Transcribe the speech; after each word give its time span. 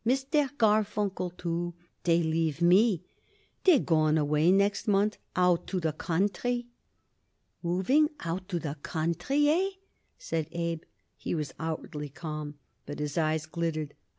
Mister 0.03 0.49
Garfunkel, 0.57 1.29
too. 1.37 1.75
They 2.05 2.23
leave 2.23 2.59
me. 2.59 3.03
They 3.65 3.77
goin' 3.77 4.17
away 4.17 4.51
next 4.51 4.87
month, 4.87 5.19
out 5.35 5.67
to 5.67 5.79
the 5.79 5.93
country." 5.93 6.65
"Moving 7.61 8.09
out 8.21 8.49
to 8.49 8.57
the 8.57 8.77
country, 8.81 9.43
hey?" 9.45 9.77
said 10.17 10.47
Abe. 10.53 10.81
He 11.17 11.35
was 11.35 11.53
outwardly 11.59 12.09
calm, 12.09 12.55
but 12.87 12.97
his 12.97 13.15
eyes 13.15 13.45
glittered. 13.45 13.93